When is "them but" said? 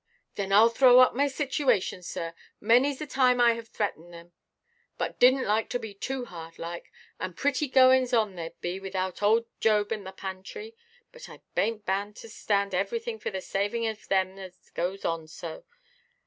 4.11-5.19